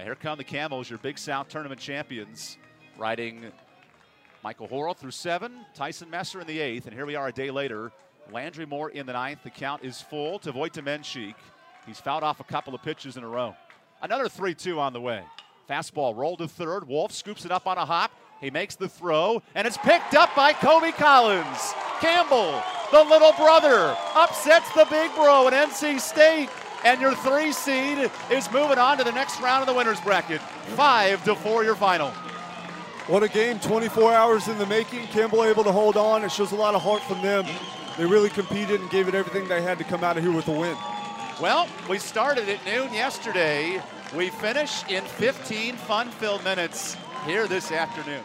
Here 0.00 0.14
come 0.14 0.38
the 0.38 0.44
Camels, 0.44 0.88
your 0.88 0.98
Big 0.98 1.18
South 1.18 1.48
Tournament 1.48 1.80
champions, 1.80 2.56
riding 2.98 3.52
Michael 4.42 4.66
Horrell 4.66 4.96
through 4.96 5.12
seven, 5.12 5.64
Tyson 5.74 6.10
Messer 6.10 6.40
in 6.40 6.46
the 6.46 6.58
eighth, 6.58 6.86
and 6.86 6.94
here 6.94 7.06
we 7.06 7.14
are 7.14 7.28
a 7.28 7.32
day 7.32 7.50
later. 7.50 7.92
Landry 8.32 8.66
Moore 8.66 8.90
in 8.90 9.06
the 9.06 9.12
ninth. 9.12 9.40
The 9.44 9.50
count 9.50 9.84
is 9.84 10.00
full 10.00 10.38
to 10.40 10.50
Voit 10.50 10.72
Menchik. 10.72 11.34
He's 11.86 12.00
fouled 12.00 12.24
off 12.24 12.40
a 12.40 12.44
couple 12.44 12.74
of 12.74 12.82
pitches 12.82 13.16
in 13.16 13.22
a 13.22 13.28
row. 13.28 13.54
Another 14.00 14.28
3 14.28 14.54
2 14.54 14.80
on 14.80 14.92
the 14.92 15.00
way. 15.00 15.22
Fastball 15.68 16.16
rolled 16.16 16.38
to 16.38 16.48
third. 16.48 16.88
Wolf 16.88 17.12
scoops 17.12 17.44
it 17.44 17.52
up 17.52 17.66
on 17.66 17.78
a 17.78 17.84
hop. 17.84 18.10
He 18.40 18.50
makes 18.50 18.74
the 18.74 18.88
throw, 18.88 19.42
and 19.54 19.66
it's 19.66 19.76
picked 19.78 20.14
up 20.14 20.34
by 20.34 20.52
Kobe 20.52 20.90
Collins. 20.92 21.74
Campbell, 22.00 22.60
the 22.90 23.04
little 23.04 23.32
brother, 23.32 23.96
upsets 24.16 24.72
the 24.74 24.86
big 24.90 25.14
bro 25.14 25.46
at 25.48 25.52
NC 25.52 26.00
State. 26.00 26.48
And 26.84 27.00
your 27.00 27.14
three 27.14 27.52
seed 27.52 28.10
is 28.30 28.50
moving 28.50 28.78
on 28.78 28.98
to 28.98 29.04
the 29.04 29.12
next 29.12 29.40
round 29.40 29.62
of 29.62 29.68
the 29.68 29.74
winners 29.74 30.00
bracket. 30.00 30.40
Five 30.74 31.22
to 31.24 31.34
four, 31.34 31.64
your 31.64 31.76
final. 31.76 32.10
What 33.08 33.22
a 33.22 33.28
game, 33.28 33.58
24 33.60 34.12
hours 34.12 34.48
in 34.48 34.58
the 34.58 34.66
making. 34.66 35.06
Campbell 35.08 35.44
able 35.44 35.64
to 35.64 35.72
hold 35.72 35.96
on. 35.96 36.24
It 36.24 36.30
shows 36.30 36.52
a 36.52 36.56
lot 36.56 36.74
of 36.74 36.82
heart 36.82 37.02
from 37.02 37.20
them. 37.22 37.46
They 37.98 38.06
really 38.06 38.30
competed 38.30 38.80
and 38.80 38.90
gave 38.90 39.08
it 39.08 39.14
everything 39.14 39.48
they 39.48 39.62
had 39.62 39.78
to 39.78 39.84
come 39.84 40.02
out 40.02 40.16
of 40.16 40.22
here 40.22 40.32
with 40.32 40.48
a 40.48 40.52
win. 40.52 40.76
Well, 41.40 41.68
we 41.88 41.98
started 41.98 42.48
at 42.48 42.64
noon 42.64 42.92
yesterday. 42.92 43.82
We 44.14 44.30
finish 44.30 44.84
in 44.88 45.04
15 45.04 45.76
fun 45.76 46.10
filled 46.10 46.44
minutes 46.44 46.96
here 47.26 47.48
this 47.48 47.72
afternoon. 47.72 48.22